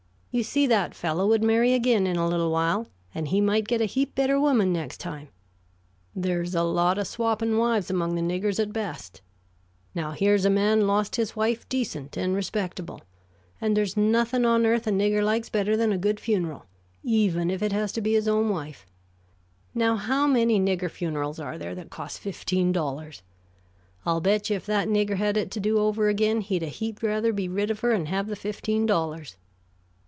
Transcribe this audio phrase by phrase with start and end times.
[0.33, 3.81] You see, that fellow would marry again in a little while, and he might get
[3.81, 5.27] a heap better woman next time.
[6.15, 9.21] There's a lot of swapping wives among the niggers at best.
[9.93, 13.01] Now, here's a man lost his wife decent and respectable,
[13.59, 16.65] and there's nothing on earth a nigger likes better than a good funeral,
[17.03, 18.85] even if it has to be his own wife.
[19.75, 23.21] Now, how many nigger funerals are there that cost fifteen dollars?
[24.05, 27.03] I'll bet you if that nigger had it to do over again he'd a heap
[27.03, 29.35] rather be rid of her and have the fifteen dollars.